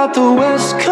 [0.00, 0.89] out the west coast.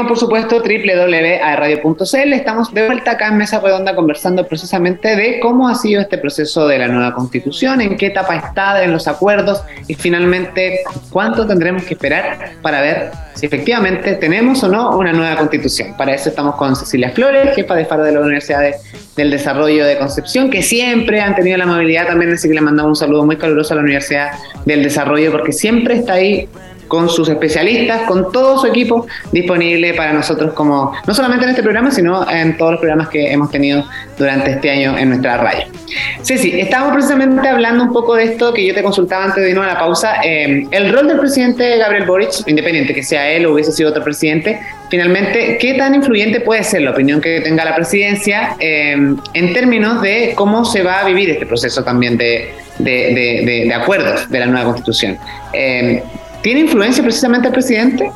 [0.00, 2.32] Por supuesto, www.radio.cl.
[2.32, 6.66] Estamos de vuelta acá en Mesa Redonda conversando precisamente de cómo ha sido este proceso
[6.66, 10.80] de la nueva constitución, en qué etapa está en los acuerdos y finalmente
[11.10, 15.94] cuánto tendremos que esperar para ver si efectivamente tenemos o no una nueva constitución.
[15.96, 18.62] Para eso estamos con Cecilia Flores, jefa de FARO de la Universidad
[19.14, 22.90] del Desarrollo de Concepción, que siempre han tenido la amabilidad también, así que le mandamos
[22.90, 24.30] un saludo muy caluroso a la Universidad
[24.64, 26.48] del Desarrollo, porque siempre está ahí
[26.92, 31.62] con sus especialistas, con todo su equipo disponible para nosotros como, no solamente en este
[31.62, 33.82] programa, sino en todos los programas que hemos tenido
[34.18, 35.64] durante este año en nuestra radio.
[36.20, 39.64] Ceci, estamos precisamente hablando un poco de esto que yo te consultaba antes de irnos
[39.64, 40.16] a la pausa.
[40.22, 44.04] Eh, el rol del presidente Gabriel Boric, independiente que sea él o hubiese sido otro
[44.04, 48.92] presidente, finalmente, ¿qué tan influyente puede ser la opinión que tenga la presidencia eh,
[49.32, 54.40] en términos de cómo se va a vivir este proceso también de, de, acuerdos de
[54.40, 55.16] la nueva constitución?
[55.54, 56.02] Eh,
[56.42, 58.12] ¿Tiene influencia precisamente el presidente?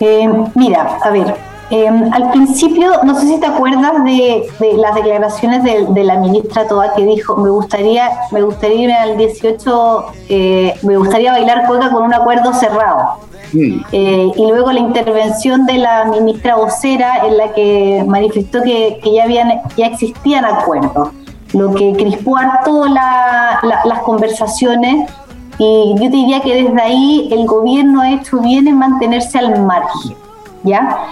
[0.00, 1.34] Eh, mira, a ver,
[1.70, 6.92] em, al principio, no sé si te acuerdas de, las declaraciones de, la ministra Toa
[6.94, 12.04] que dijo, me gustaría, me gustaría irme al 18, eh, me gustaría bailar cueca con
[12.04, 13.18] un acuerdo cerrado.
[13.54, 13.80] Mm.
[13.92, 19.24] Eh, y luego la intervención de la ministra vocera en la que manifestó que, ya,
[19.24, 21.08] habían, ya existían acuerdos,
[21.54, 25.10] lo que crispó harto las conversaciones
[25.58, 29.60] y yo te diría que desde ahí el gobierno ha hecho bien en mantenerse al
[29.64, 30.16] margen,
[30.62, 31.04] ¿ya?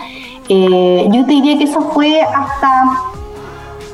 [0.49, 2.85] Eh, yo te diría que eso fue hasta,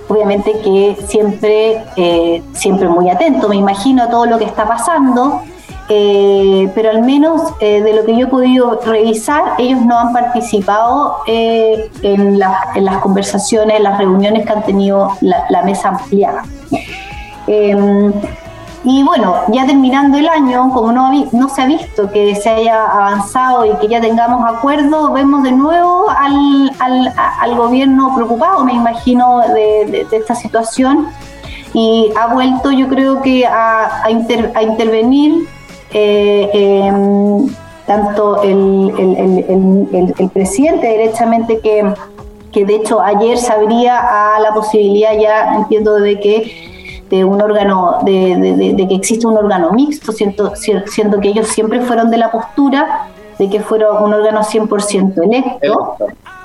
[0.08, 5.41] obviamente que siempre, eh, siempre muy atento, me imagino a todo lo que está pasando,
[5.89, 11.17] eh, pero al menos de lo que yo he podido revisar, ellos no han participado
[11.27, 16.45] en, en, las conversaciones, en las reuniones que han tenido la, la mesa ampliada.
[18.85, 22.85] Y bueno, ya terminando el año, como no, no se ha visto que se haya
[22.85, 29.41] avanzado y que ya tengamos acuerdo, vemos de nuevo al, al, gobierno preocupado, me imagino,
[29.55, 31.09] de, esta situación.
[31.75, 35.47] Y ha vuelto yo creo que a, a, intervenir
[35.92, 37.47] eh, em,
[37.87, 41.95] tanto el, el, el, presidente directamente que,
[42.51, 46.72] que de hecho ayer se abría a la posibilidad ya, entiendo, de que
[47.12, 52.11] de un órgano, de, que existe un órgano mixto, siendo, siendo que ellos siempre fueron
[52.11, 53.08] de la postura
[53.39, 55.96] de que fuera un órgano 100% electo.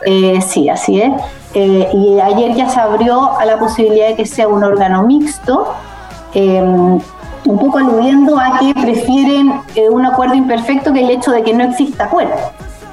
[0.06, 1.14] Eh, sí, así es.
[1.54, 5.74] Eh, y ayer ya se abrió a la posibilidad de que sea un órgano mixto,
[6.34, 11.54] eh, un poco aludiendo a que prefieren un acuerdo imperfecto que el hecho de que
[11.54, 12.36] no exista acuerdo,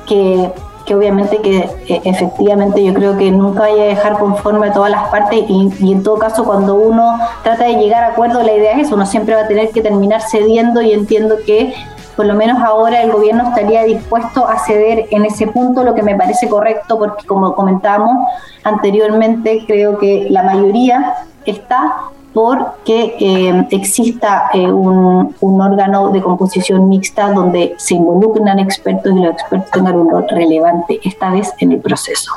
[0.07, 0.49] que
[0.85, 1.59] que obviamente que
[1.89, 5.93] eh, efectivamente yo creo que nunca vaya a dejar conforme a todas las partes y,
[5.93, 9.07] en todo caso cuando uno trata de llegar a acuerdo la idea es eso, uno
[9.07, 11.75] siempre va a tener que terminar cediendo y entiendo que
[12.17, 16.03] por lo menos ahora el gobierno estaría dispuesto a ceder en ese punto, lo que
[16.03, 18.29] me parece correcto porque como comentábamos
[18.63, 21.15] anteriormente creo que la mayoría
[21.45, 29.13] está porque eh, exista eh, un, un, órgano de composición mixta donde se involucran expertos
[29.17, 32.33] y los expertos tengan un rol relevante, esta vez en el proceso.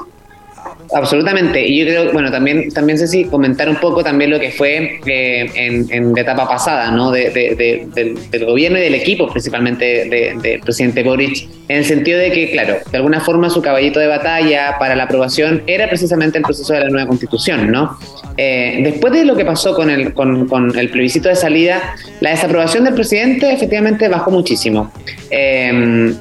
[0.94, 1.68] Absolutamente.
[1.68, 5.00] Y yo creo, bueno, también, también sé si comentar un poco también lo que fue
[5.06, 7.12] eh, en, la etapa pasada, ¿no?
[7.12, 10.06] De, del, gobierno y del equipo, principalmente
[10.40, 14.08] del presidente Boric, en el sentido de que, claro, de alguna forma su caballito de
[14.08, 17.98] batalla para la aprobación era precisamente el proceso de la nueva constitución, ¿no?
[18.38, 22.30] Eh, después de lo que pasó con el, con, con, el plebiscito de salida, la
[22.30, 24.92] desaprobación del presidente efectivamente bajó muchísimo.
[25.32, 26.14] Eh,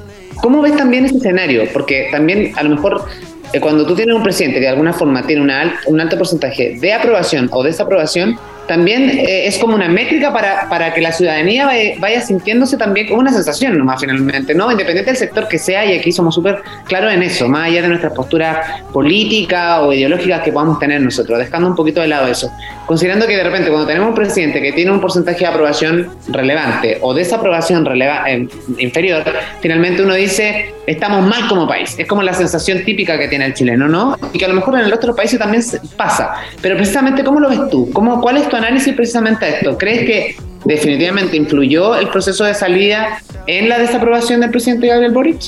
[0.43, 1.65] ¿Cómo ves también ese escenario?
[1.72, 3.04] Porque también a lo mejor
[3.61, 5.43] cuando tú tienes un presidente de alguna forma tiene
[5.87, 10.93] un alto porcentaje de aprobación o desaprobación, también eh, es como una métrica para, para
[10.93, 11.69] que la ciudadanía
[11.99, 14.71] vaya, sintiéndose también como una sensación nomás finalmente, ¿no?
[14.71, 17.88] Independiente del sector que sea, y aquí somos súper claros en eso, más allá de
[17.88, 22.50] nuestra postura política o ideológica que podamos tener nosotros, dejando un poquito de lado eso.
[22.87, 26.98] Considerando que de repente cuando tenemos un presidente que tiene un porcentaje de aprobación relevante
[27.01, 28.48] o desaprobación releva eh,
[28.78, 29.24] inferior,
[29.60, 31.95] finalmente uno dice, estamos mal como país.
[31.98, 34.16] Es como la sensación típica que tiene el chileno, ¿no?
[34.33, 35.62] Y que a lo mejor en el otro país también
[35.97, 36.34] pasa.
[36.62, 37.91] Pero precisamente, ¿cómo lo ves tú?
[37.92, 39.79] ¿Cómo, ¿Cuál es tu análisis precisamente a esto?
[39.79, 45.41] ¿Crees que definitivamente influyó el proceso de salida en la desaprobación del presidente Gabriel Boric?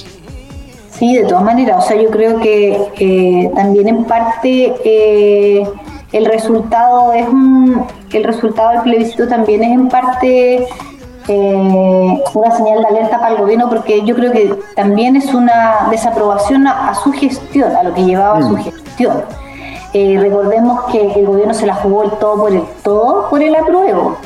[0.91, 1.85] Sí, de todas maneras.
[1.85, 5.65] O sea, yo creo que también en parte eh,
[6.13, 10.67] el resultado es un, el resultado del plebiscito también es en parte
[11.29, 15.89] eh, una señal de alerta para el gobierno porque yo creo que también es una
[15.91, 18.63] desaprobación a, su gestión, a lo que llevaba su mm.
[18.63, 19.23] gestión.
[19.95, 24.17] Eh, recordemos que el gobierno se la jugó todo por el todo por el apruebo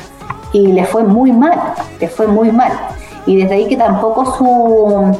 [0.51, 1.59] y le fue muy mal,
[1.99, 2.71] le fue muy mal.
[3.25, 5.17] Y desde ahí que tampoco su,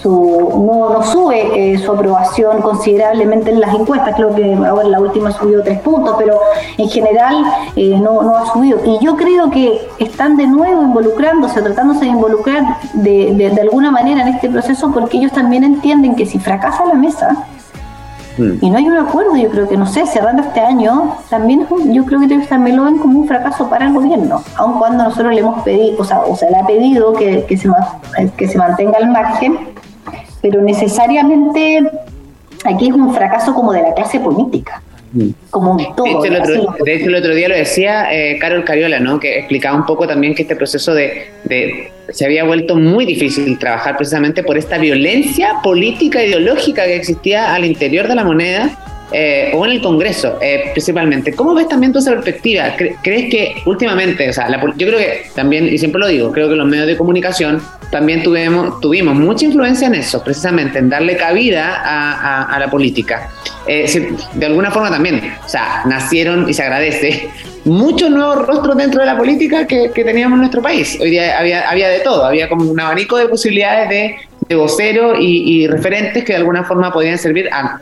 [0.00, 5.32] su no, sube eh, su aprobación considerablemente en las encuestas, creo que ahora la última
[5.32, 6.38] subió tres puntos, pero
[6.78, 8.78] en general eh, no, no, ha subido.
[8.84, 13.90] Y yo creo que están de nuevo involucrándose, tratándose de involucrar de, de, de alguna
[13.90, 17.46] manera en este proceso porque ellos también entienden que si fracasa la mesa,
[18.38, 18.64] Mm.
[18.64, 22.04] Y no hay un acuerdo, yo creo que, no sé, cerrando este año, también yo
[22.04, 25.40] creo que también lo ven como un fracaso para el gobierno, aun cuando nosotros le
[25.40, 27.68] hemos pedido, o sea, o sea le ha pedido que, que, se,
[28.36, 29.58] que se mantenga al margen,
[30.42, 31.90] pero necesariamente
[32.64, 34.82] aquí es un fracaso como de la clase política.
[35.50, 36.22] Como todo.
[36.22, 39.18] De hecho, el otro, de hecho, el otro día lo decía eh, Carol Cariola, ¿no?
[39.18, 43.58] que explicaba un poco también que este proceso de, de se había vuelto muy difícil
[43.58, 48.78] trabajar precisamente por esta violencia política ideológica que existía al interior de la moneda
[49.12, 51.32] eh, o en el Congreso eh, principalmente.
[51.32, 52.74] ¿Cómo ves también tu esa perspectiva?
[52.76, 56.56] ¿Crees que últimamente, o sea, yo creo que también, y siempre lo digo, creo que
[56.56, 61.82] los medios de comunicación también tuvimos, tuvimos mucha influencia en eso, precisamente en darle cabida
[61.84, 63.30] a, la política.
[63.66, 67.28] Eh, de alguna forma también, o sea, nacieron y se agradece
[67.64, 70.98] muchos nuevos rostros dentro de la política que, teníamos en nuestro país.
[71.00, 74.16] Hoy día había, había de todo, había como un abanico de posibilidades de,
[74.48, 77.80] de voceros y, referentes que de alguna forma podían servir a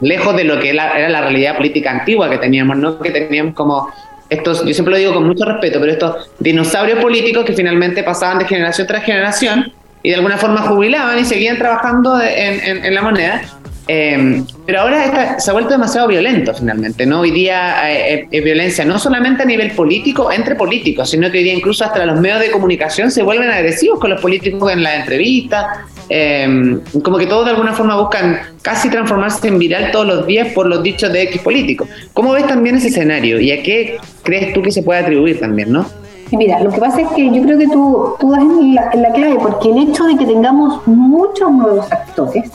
[0.00, 2.98] lejos de lo que era la realidad política antigua que teníamos, ¿no?
[2.98, 3.88] Que teníamos como
[4.28, 8.38] estos, yo siempre lo digo con mucho respeto, pero estos dinosaurios políticos que finalmente pasaban
[8.38, 13.42] de generación tras generación y de alguna forma jubilaban y seguían trabajando en la moneda,
[13.88, 17.20] Em, pero ahora se ha vuelto demasiado violento finalmente, ¿no?
[17.20, 21.44] Hoy día eh, es violencia no solamente a nivel político, entre políticos, sino que hoy
[21.44, 24.96] día incluso hasta los medios de comunicación se vuelven agresivos con los políticos en las
[24.96, 25.66] entrevistas,
[26.08, 30.48] em, como que todos de alguna forma buscan casi transformarse en viral todos los días
[30.54, 31.88] por los dichos de X políticos.
[32.12, 35.72] ¿Cómo ves también ese escenario y a qué crees tú que se puede atribuir también,
[35.72, 35.86] no?
[36.32, 39.02] Mira, lo que pasa es que yo creo que tú, tú das en la, en
[39.02, 42.50] la clave, porque el hecho de que tengamos muchos nuevos actores,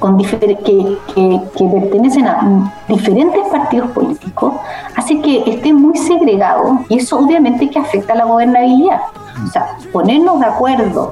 [0.00, 0.56] con que,
[1.14, 4.54] que, pertenecen a diferentes partidos políticos,
[4.96, 9.00] hace que esté muy segregado y eso obviamente que afecta a la gobernabilidad.
[9.46, 11.10] O sea, ponernos de acuerdo.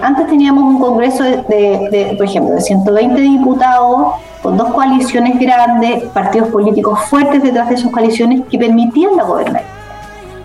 [0.00, 6.48] Antes teníamos un Congreso de, por ejemplo, de 120 diputados con dos coaliciones grandes, partidos
[6.48, 9.82] políticos fuertes detrás de esas coaliciones que permitían la gobernabilidad.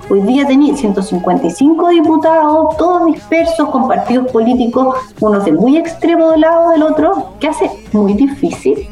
[0.09, 6.41] Hoy día tenía 155 diputados, todos dispersos con partidos políticos, unos de muy extremo del
[6.41, 8.87] lado del otro, que hace muy difícil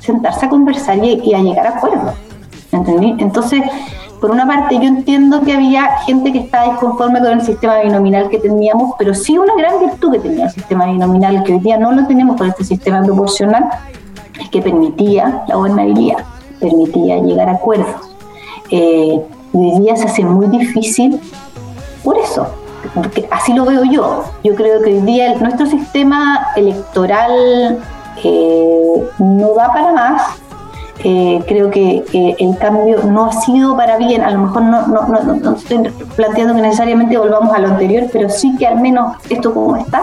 [0.00, 2.14] sentarse a conversar y, a llegar a acuerdos.
[2.72, 3.62] Entonces,
[4.20, 8.28] por una parte, yo entiendo que había gente que estaba disconforme con el sistema binominal
[8.28, 11.78] que teníamos, pero sí una gran virtud que tenía el sistema binominal, que hoy día
[11.78, 13.68] no lo tenemos con este sistema proporcional,
[14.40, 16.24] es que permitía la gobernabilidad,
[16.58, 18.10] permitía llegar a acuerdos.
[18.70, 19.20] Eh,
[19.52, 21.20] hoy día se hace muy difícil
[22.02, 22.46] por eso,
[22.94, 24.24] porque así lo veo yo.
[24.42, 27.78] Yo creo que hoy día nuestro sistema electoral
[28.24, 30.22] eh, no da para más.
[31.04, 34.22] Eh, creo que el cambio no ha sido para bien.
[34.22, 38.06] A lo mejor no, no, no, no, estoy planteando que necesariamente volvamos a lo anterior,
[38.12, 40.02] pero sí que al menos esto como está,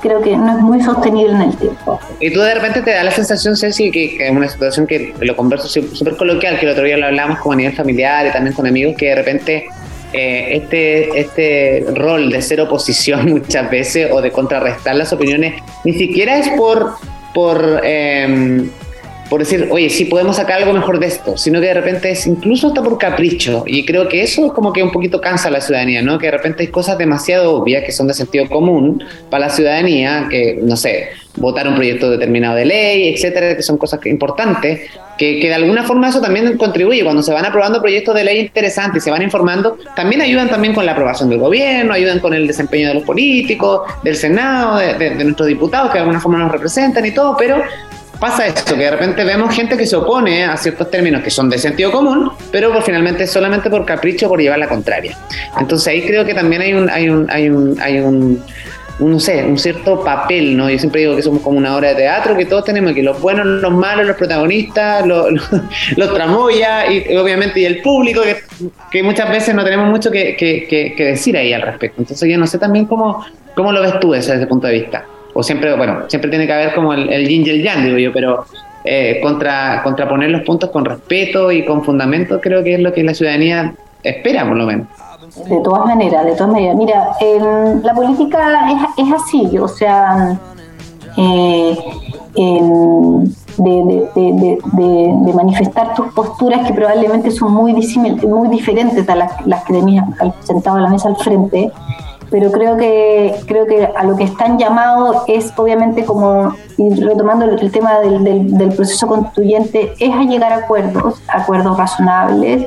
[0.00, 2.00] creo que no es muy sostenible en el tiempo.
[2.20, 5.14] Y tú de repente te da la sensación, Ceci, que, que es una situación que
[5.20, 8.32] lo converso súper coloquial, que el otro día lo hablamos como a nivel familiar y
[8.32, 9.66] también con amigos, que de repente
[10.12, 15.92] eh, este, este rol de ser oposición muchas veces o de contrarrestar las opiniones, ni
[15.92, 16.94] siquiera es por,
[17.34, 18.68] por eh,
[19.30, 22.26] por decir, oye, sí podemos sacar algo mejor de esto, sino que de repente es
[22.26, 23.62] incluso hasta por capricho.
[23.64, 26.18] Y creo que eso es como que un poquito cansa a la ciudadanía, ¿no?
[26.18, 30.26] Que de repente hay cosas demasiado obvias que son de sentido común para la ciudadanía,
[30.28, 35.38] que, no sé, votar un proyecto determinado de ley, etcétera, que son cosas importantes, que,
[35.38, 37.04] que, de alguna forma eso también contribuye.
[37.04, 40.74] Cuando se van aprobando proyectos de ley interesantes y se van informando, también ayudan también
[40.74, 44.94] con la aprobación del gobierno, ayudan con el desempeño de los políticos, del Senado, de,
[44.94, 47.62] de nuestros diputados que de alguna forma nos representan y todo, pero
[48.20, 51.48] pasa esto, que de repente vemos gente que se opone a ciertos términos que son
[51.48, 55.16] de sentido común, pero por, finalmente solamente por capricho, por llevar la contraria.
[55.58, 58.42] Entonces ahí creo que también hay un, hay un, hay un, hay un,
[58.98, 60.68] no sé, un cierto papel, ¿no?
[60.68, 63.18] Yo siempre digo que somos como una obra de teatro, que todos tenemos aquí, los
[63.18, 65.32] buenos, los malos, los protagonistas, los,
[65.96, 68.20] los, tramoyas y obviamente y el público,
[68.90, 72.02] que, muchas veces no tenemos mucho que, que, que, decir ahí al respecto.
[72.02, 73.24] Entonces yo no sé también cómo,
[73.54, 76.52] cómo lo ves tú desde ese punto de vista o siempre, bueno, siempre tiene que
[76.52, 78.44] haber como el, el yin y el yang, digo yo, pero
[78.84, 83.02] eh, contra, contraponer los puntos con respeto y con fundamento creo que es lo que
[83.02, 84.86] la ciudadanía espera, por lo menos.
[85.48, 86.76] De todas maneras, de todas maneras.
[86.76, 87.10] Mira,
[87.82, 90.38] la política es, es, así, o sea,
[91.16, 91.76] eh,
[93.58, 100.06] de, manifestar tus posturas que probablemente son muy, muy diferentes a las, las que tenías
[100.40, 101.70] sentado a la mesa al frente
[102.30, 107.70] pero creo que creo que a lo que están llamados es obviamente como retomando el,
[107.72, 112.66] tema del, proceso constituyente es a llegar a acuerdos acuerdos razonables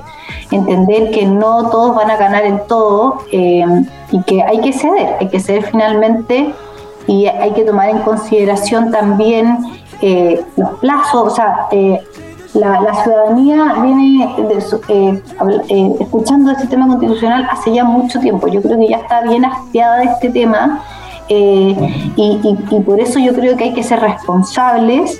[0.51, 3.65] entender que no todos van a ganar en todo eh,
[4.11, 6.53] y que hay que ceder hay que ceder finalmente
[7.07, 9.57] y hay que tomar en consideración también
[10.01, 12.01] eh, los plazos o sea eh,
[12.53, 14.35] la, ciudadanía viene
[14.87, 15.21] eh,
[15.69, 18.47] eh, escuchando este tema constitucional hace ya mucho tiempo.
[18.47, 20.83] Yo creo que ya está bien hastiada de este tema
[21.29, 25.19] eh, y, por eso yo creo que hay que ser responsables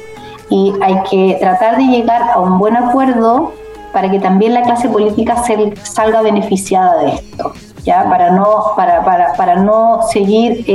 [0.50, 3.54] y hay que tratar de llegar a un buen acuerdo
[3.92, 5.36] para que también la clase política
[5.84, 10.66] salga beneficiada de esto, ya para no para, para, para no seguir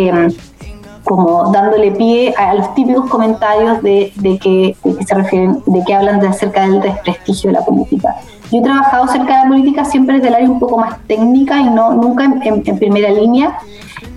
[1.08, 4.12] como dándole pie a los típicos comentarios de,
[4.42, 8.14] que, se refieren, de que hablan de acerca del desprestigio de la política.
[8.52, 11.58] Yo he trabajado cerca de la política siempre desde el área un poco más técnica
[11.58, 13.58] y no nunca en, primera línea.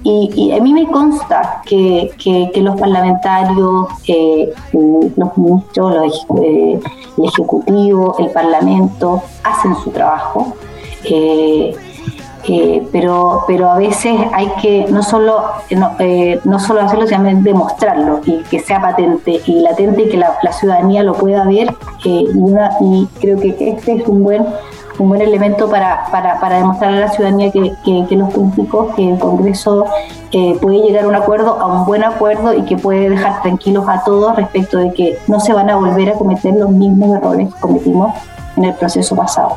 [0.04, 2.12] Y, a mí me consta que,
[2.56, 6.80] los parlamentarios, eh, los ministros, eh,
[7.18, 10.56] el Ejecutivo, el Parlamento hacen su trabajo.
[11.06, 11.74] Eh,
[12.48, 17.08] eh, pero, pero a veces hay que no solo, eh, no, eh, no solo hacerlo,
[17.08, 21.74] sino demostrarlo y que sea patente y latente y que la, ciudadanía lo pueda ver.
[22.04, 24.46] y, una, y creo que este es un buen
[25.00, 29.18] un buen elemento para, para, para demostrar a la ciudadanía que, los políticos, que el
[29.18, 29.86] Congreso
[30.62, 34.04] puede llegar a un acuerdo, a un buen acuerdo y que puede dejar tranquilos a
[34.04, 37.60] todos respecto de que no se van a volver a cometer los mismos errores que
[37.60, 38.14] cometimos
[38.58, 39.56] en el proceso pasado.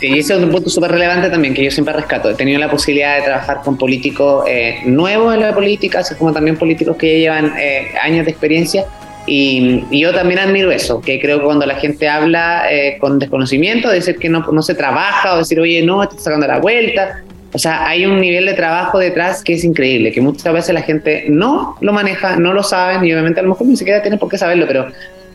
[0.00, 2.30] Sí, ese es un punto súper relevante también que yo siempre rescato.
[2.30, 6.32] He tenido la posibilidad de trabajar con políticos eh, nuevos en la política, así como
[6.32, 8.86] también políticos que ya llevan eh, años de experiencia.
[9.26, 13.90] Y, yo también admiro eso, que creo que cuando la gente habla eh, con desconocimiento,
[13.90, 17.22] decir que no, no se trabaja o decir, oye, no, estás sacando la vuelta.
[17.52, 20.82] O sea, hay un nivel de trabajo detrás que es increíble, que muchas veces la
[20.82, 24.16] gente no lo maneja, no lo sabe, y obviamente a lo mejor ni siquiera tiene
[24.16, 24.86] por qué saberlo, pero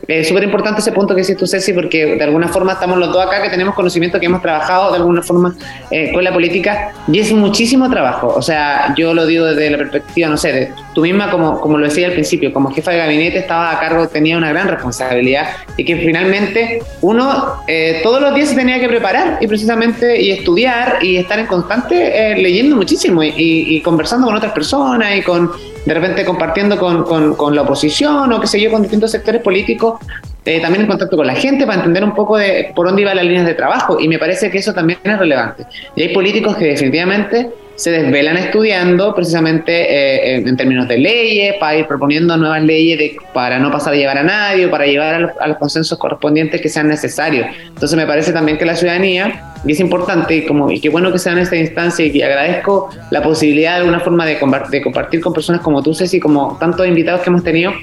[0.07, 3.11] es súper importante ese punto que dices tú, Ceci, porque de alguna forma estamos los
[3.13, 5.55] dos acá que tenemos conocimiento, que hemos trabajado de alguna forma
[5.91, 8.33] eh, con la política y es muchísimo trabajo.
[8.35, 11.77] O sea, yo lo digo desde la perspectiva, no sé, de tú misma, como, como
[11.77, 15.47] lo decía al principio, como jefa de gabinete estaba a cargo, tenía una gran responsabilidad
[15.77, 20.31] y que finalmente uno eh, todos los días se tenía que preparar y precisamente y
[20.31, 25.51] estudiar y estar en constante eh, leyendo muchísimo y conversando con otras personas y con
[25.85, 29.99] de repente compartiendo con, con, la oposición o qué sé yo, con distintos sectores políticos,
[30.45, 33.15] eh, también en contacto con la gente para entender un poco de por dónde iban
[33.15, 33.99] las líneas de trabajo.
[33.99, 35.65] Y me parece que eso también es relevante.
[35.95, 41.77] Y hay políticos que definitivamente se desvelan estudiando precisamente eh, en términos de leyes, para
[41.77, 45.57] ir proponiendo nuevas leyes para no pasar a llevar a nadie, para llegar a los,
[45.57, 47.47] consensos correspondientes que sean necesarios.
[47.67, 51.11] Entonces me parece también que la ciudadanía, y es importante, y, como, y qué bueno
[51.11, 54.37] que sea en esta instancia, y agradezco la posibilidad de alguna forma de,
[54.69, 57.73] de compartir con personas como tú, Ceci, como tantos invitados que hemos tenido,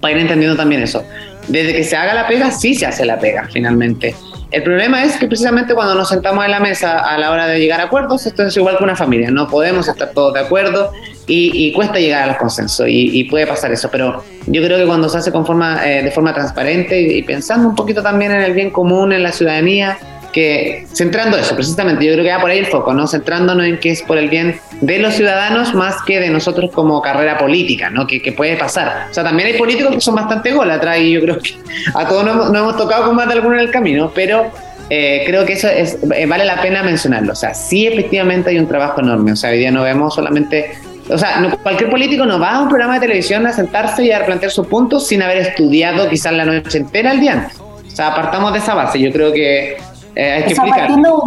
[0.00, 1.04] para ir entendiendo también eso.
[1.50, 4.14] Desde que se haga la pega, sí se hace la pega, finalmente.
[4.52, 7.58] El problema es que precisamente cuando nos sentamos en la mesa a la hora de
[7.60, 10.92] llegar a acuerdos, esto es igual que una familia, no podemos estar todos de acuerdo
[11.26, 15.08] y, cuesta llegar a los consensos y, puede pasar eso, pero yo creo que cuando
[15.08, 18.52] se hace con forma, eh, de forma transparente y, pensando un poquito también en el
[18.52, 19.98] bien común, en la ciudadanía,
[20.32, 23.06] que centrando eso, precisamente, yo creo que va por ahí el foco, ¿no?
[23.06, 27.00] Centrándonos en que es por el bien de los ciudadanos más que de nosotros como
[27.02, 28.06] carrera política, ¿no?
[28.06, 29.08] Que, puede pasar.
[29.10, 31.54] O sea, también hay políticos que son bastante atrás y yo creo que
[31.94, 34.50] a todos nos, hemos tocado con más de alguno en el camino, pero
[34.88, 37.32] eh, creo que eso es, eh, vale la pena mencionarlo.
[37.32, 39.32] O sea, sí efectivamente hay un trabajo enorme.
[39.32, 40.72] O sea, hoy día no vemos solamente...
[41.08, 44.24] O sea, cualquier político no va a un programa de televisión a sentarse y a
[44.24, 47.58] plantear sus puntos sin haber estudiado quizás la noche entera el día antes.
[47.58, 49.00] O sea, apartamos de esa base.
[49.00, 49.76] Yo creo que
[50.16, 51.22] eh, o sea, partiendo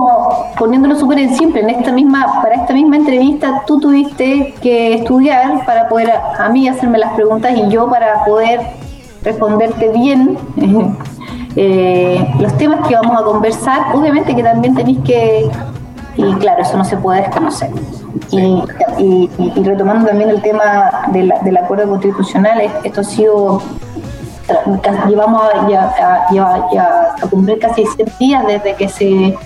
[0.57, 5.65] poniéndolo súper en simple, en esta misma, para esta misma entrevista tú tuviste que estudiar
[5.65, 8.59] para poder a, mí hacerme las preguntas y yo para poder
[9.23, 10.37] responderte bien
[11.55, 13.95] eh, los temas que vamos a conversar.
[13.95, 15.49] Obviamente que también tenéis que,
[16.17, 17.69] y claro, eso no se puede desconocer.
[18.31, 19.29] Y,
[19.63, 23.61] retomando también el tema del acuerdo constitucional, esto ha sido
[25.07, 29.37] llevamos ya, a cumplir casi 100 días desde que se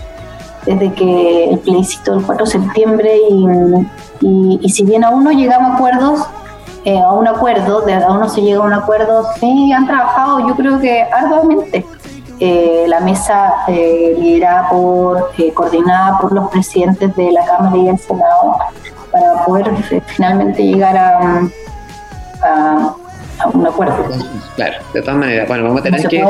[0.68, 3.18] desde que el plebiscito del 4 de septiembre
[4.22, 6.28] y, y, si bien aún no llegamos a acuerdos,
[6.84, 10.48] eh, a un acuerdo, de, aún no se llega a un acuerdo, sí han trabajado
[10.48, 11.86] yo creo que arduamente.
[12.40, 17.98] Eh, la mesa eh, liderada por, coordinada por los presidentes de la Cámara y del
[17.98, 18.60] Senado
[19.12, 19.72] para poder
[20.06, 21.42] finalmente llegar a,
[22.44, 22.96] a
[23.40, 24.06] a un acuerdo.
[24.56, 25.48] Claro, de todas maneras.
[25.48, 26.24] Bueno, vamos a tener no se que.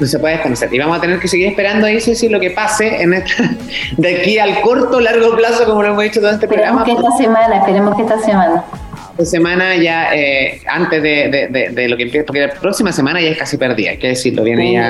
[0.00, 0.72] No se puede desconocer.
[0.74, 3.44] Y vamos a tener que seguir esperando ahí, si lo que pase en esta,
[3.96, 7.00] de aquí al corto, largo plazo, como lo hemos dicho todo este esperemos programa.
[7.02, 8.64] Que esta semana, esperemos que esta semana.
[9.12, 12.90] Esta semana ya, eh, antes de, de, de, de, lo que empieza, porque la próxima
[12.92, 14.72] semana ya es casi perdida, hay que decirlo, viene Sí.
[14.72, 14.88] ya.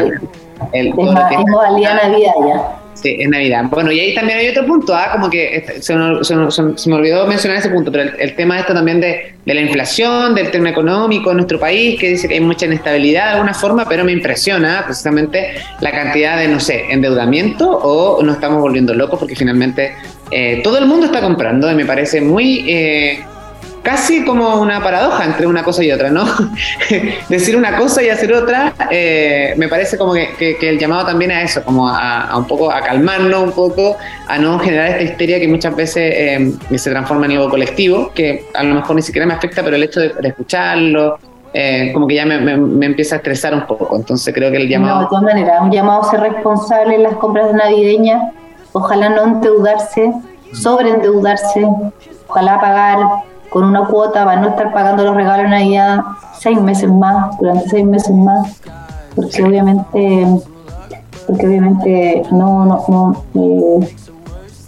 [0.72, 2.76] El, Es, ma- es modalidad Navidad ya.
[2.94, 3.64] Sí, es Navidad.
[3.70, 5.08] Bueno, y ahí también hay otro punto, ¿ah?
[5.12, 6.34] como que este, se, se
[6.76, 9.60] se me olvidó mencionar ese punto, pero el, el tema esto también de, de la
[9.62, 13.54] inflación, del tema económico en nuestro país, que dice que hay mucha inestabilidad de alguna
[13.54, 18.94] forma, pero me impresiona precisamente la cantidad de, no sé, endeudamiento o nos estamos volviendo
[18.94, 19.94] locos porque finalmente
[20.30, 22.64] eh, todo el mundo está comprando y me parece muy...
[22.68, 23.24] eh,
[23.82, 26.24] casi como una paradoja entre una cosa y otra, ¿no?
[27.28, 31.42] Decir una cosa y hacer otra, eh, me parece como que, el llamado también a
[31.42, 33.96] eso, como a, un poco a calmarnos un poco,
[34.28, 38.46] a no generar esta histeria que muchas veces eh, se transforma en algo colectivo, que
[38.54, 41.18] a lo mejor ni siquiera me afecta, pero el hecho de, escucharlo,
[41.52, 43.96] eh, como que ya me, me- empieza a estresar un poco.
[43.96, 45.08] Entonces creo que el No, de llamado...
[45.08, 48.32] todas maneras, un llamado a ser responsable en las compras navideñas,
[48.72, 50.12] ojalá no endeudarse,
[50.54, 51.66] sobreendeudarse,
[52.28, 52.98] ojalá pagar
[53.52, 56.00] con una cuota para no estar pagando los regalos de Navidad
[56.38, 58.60] seis meses más, durante seis meses más,
[59.14, 60.26] porque obviamente,
[61.26, 63.24] porque obviamente no, no, no
[63.82, 63.88] eh,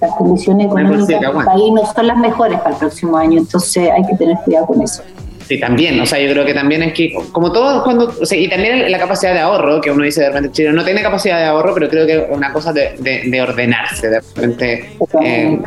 [0.01, 4.05] las condiciones económicas del país no son las mejores para el próximo año, entonces hay
[4.07, 5.03] que tener cuidado con eso.
[5.47, 8.39] Sí, también, o sea, yo creo que también es que, como todo, cuando, o sea,
[8.39, 11.37] y también la capacidad de ahorro, que uno dice de repente, Chile no tiene capacidad
[11.39, 15.61] de ahorro, pero creo que es una cosa de, de- de ordenarse, de repente, eh,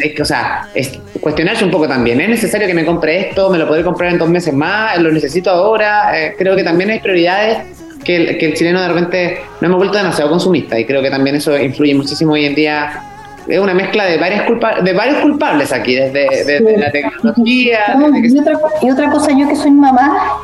[0.00, 3.50] es que, o sea, es cuestionarse un poco también, ¿es necesario que me compre esto?
[3.50, 4.98] ¿Me lo podré comprar en dos meses más?
[4.98, 6.18] ¿Lo necesito ahora?
[6.18, 7.58] Eh, creo que también hay prioridades
[8.04, 11.10] que el, que el chileno de repente no hemos vuelto demasiado consumista y creo que
[11.10, 13.02] también eso influye muchísimo hoy en día.
[13.46, 18.22] Es una mezcla de, varias culpa de varios culpables aquí, desde, la tecnología, No, desde
[18.22, 20.38] que y, otra, y otra cosa, yo que soy mamá,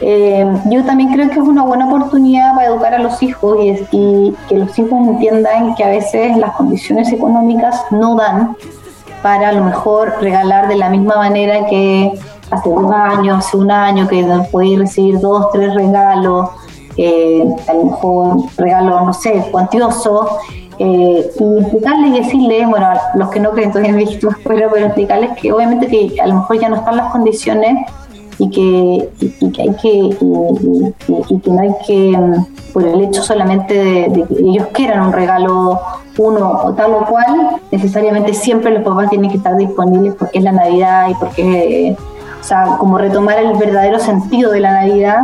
[0.00, 3.76] eh, yo también creo que es una buena oportunidad para educar a los hijos y,
[3.92, 8.56] y que los hijos entiendan que a veces las condiciones económicas no dan
[9.22, 12.12] para a lo mejor regalar de la misma manera que
[12.50, 16.50] hace dos años, hace un año, que podéis recibir dos, tres regalos,
[16.96, 20.28] eh, a lo mejor regalos, no sé, cuantiosos,
[20.78, 24.36] eh, y explicarles y decirles, bueno, a los que no creen todavía en escuela,
[24.72, 27.90] pero explicarles que obviamente que a lo mejor ya no están las condiciones
[28.38, 30.14] y que, y, y que hay que, y,
[31.34, 35.06] y- que no hay que, mm, por el hecho solamente de, de que ellos quieran
[35.06, 35.80] un regalo
[36.18, 40.44] uno o tal o cual, necesariamente siempre los papás tienen que estar disponibles porque es
[40.44, 41.96] la Navidad y porque,
[42.40, 45.22] o sea, como retomar el verdadero sentido de la Navidad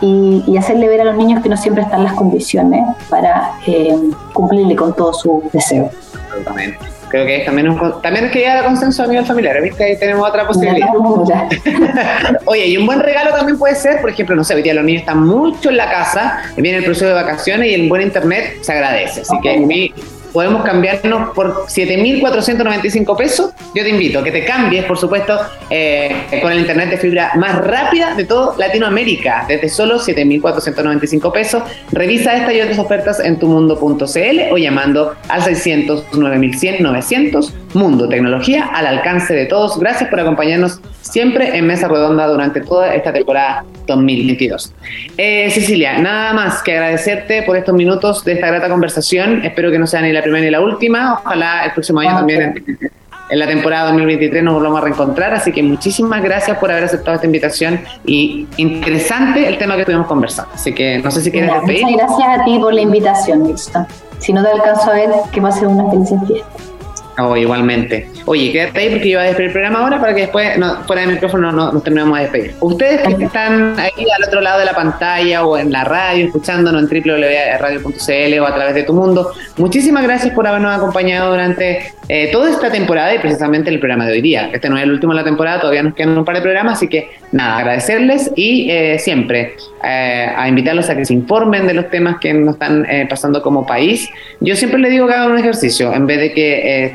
[0.00, 3.96] y, hacerle ver a los niños que no siempre están las condiciones para eh,
[4.32, 5.90] cumplirle con todos sus deseos.
[6.26, 6.93] Absolutamente.
[7.08, 9.84] Creo que es también, un, también es que llegar a consenso a nivel familiar, ¿viste?
[9.84, 10.88] Ahí tenemos otra posibilidad.
[12.46, 14.84] Oye, y un buen regalo también puede ser, por ejemplo, no sé, hoy día los
[14.84, 18.58] niños están mucho en la casa, viene el proceso de vacaciones y el buen internet
[18.62, 19.20] se agradece.
[19.22, 19.92] Así que mi-
[20.34, 23.52] podemos cambiarnos por 7.495 pesos.
[23.72, 25.38] Yo te invito a que te cambies, por supuesto,
[25.70, 31.62] eh, con el internet de fibra más rápida de todo Latinoamérica, desde solo 7.495 pesos.
[31.92, 38.66] Revisa esta y otras ofertas en tumundo.cl o llamando al 600 9100 900 Mundo Tecnología
[38.72, 39.78] al alcance de todos.
[39.78, 44.72] Gracias por acompañarnos siempre en Mesa Redonda durante toda esta temporada 2022.
[45.16, 49.44] Eh, Cecilia, nada más que agradecerte por estos minutos de esta grata conversación.
[49.44, 51.20] Espero que no sea ni la primera ni la última.
[51.24, 52.90] Ojalá el próximo año también en,
[53.30, 55.34] en la temporada 2023 nos volvamos a reencontrar.
[55.34, 60.06] Así que muchísimas gracias por haber aceptado esta invitación y interesante el tema que estuvimos
[60.06, 60.52] conversando.
[60.54, 63.86] Así que no sé si quieres muchas gracias a ti por la invitación, listo.
[64.18, 66.73] Si no te alcanzo a ver, que pases una feliz fiesta.
[67.16, 68.08] Oh, igualmente.
[68.24, 70.82] Oye, quédate ahí porque yo voy a despedir el programa ahora para que después, no,
[70.84, 72.54] fuera de micrófono, no, nos terminemos de despedir.
[72.60, 76.82] Ustedes que están ahí al otro lado de la pantalla o en la radio, escuchándonos
[76.82, 82.30] en www.radio.cl o a través de tu mundo, muchísimas gracias por habernos acompañado durante eh,
[82.32, 84.50] toda esta temporada y precisamente el programa de hoy día.
[84.52, 86.78] Este no es el último de la temporada, todavía nos quedan un par de programas,
[86.78, 89.54] así que nada, agradecerles y eh, siempre
[89.86, 93.42] eh, a invitarlos a que se informen de los temas que nos están eh, pasando
[93.42, 94.08] como país.
[94.40, 96.94] Yo siempre les digo que hagan un ejercicio, en vez de que eh,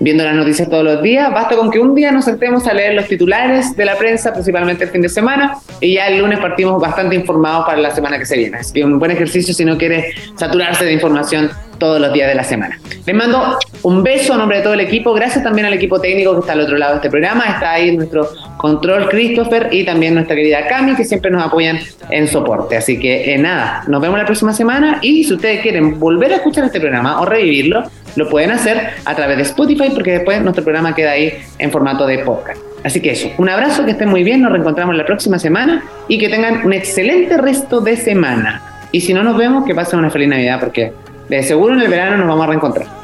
[0.00, 2.94] viendo las noticias todos los días, basta con que un día nos sentemos a leer
[2.94, 6.80] los titulares de la prensa, principalmente el fin de semana, y ya el lunes partimos
[6.80, 8.58] bastante informados para la semana que se viene.
[8.58, 12.34] Así que un buen ejercicio si no quiere saturarse de información todos los días de
[12.34, 12.78] la semana.
[13.06, 15.12] Les mando un beso a nombre de todo el equipo.
[15.12, 17.44] Gracias también al equipo técnico que está al otro lado de este programa.
[17.46, 21.78] Está ahí nuestro control Christopher y también nuestra querida Cami que siempre nos apoyan
[22.10, 22.76] en soporte.
[22.76, 26.36] Así que eh, nada, nos vemos la próxima semana y si ustedes quieren volver a
[26.36, 30.62] escuchar este programa o revivirlo, lo pueden hacer a través de Spotify porque después nuestro
[30.62, 32.60] programa queda ahí en formato de podcast.
[32.84, 36.18] Así que eso, un abrazo, que estén muy bien, nos reencontramos la próxima semana y
[36.18, 38.88] que tengan un excelente resto de semana.
[38.90, 40.92] Y si no nos vemos, que pasen una feliz Navidad, porque
[41.28, 43.01] de seguro en el verano nos vamos a reencontrar.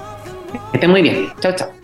[0.53, 1.33] Que estén muy bien.
[1.41, 1.78] Chao, chao.